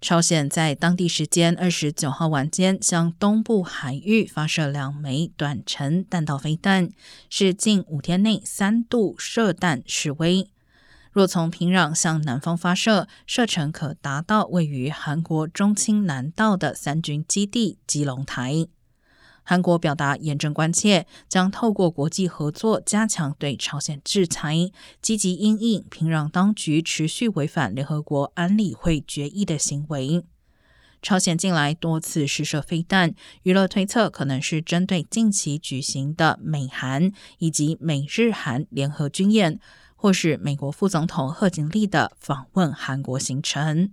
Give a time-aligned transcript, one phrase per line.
[0.00, 6.88] 朝鲜在当地时间二十九号晚间向东部海域发射两枚短程弹道飞弹，
[7.28, 10.48] 是近五天内三度射弹示威。
[11.12, 18.68] 若从平壤向南方发射，射程可达到位于韩国中青南道的三军基地基隆台。
[19.42, 24.70] 韩国表达严正关切，将透过国际合作加强对朝鲜制裁，
[25.02, 30.24] 积极应应平壤当局持续违反联合国安理会决议的行为。
[31.02, 33.14] 朝鲜近来多次试射飞弹，
[33.44, 39.58] 娱乐推测可能是针对近期举行的美韩以及美日韩联合军演，
[39.96, 43.92] 或是美国副总统贺锦丽的访问韩国行程。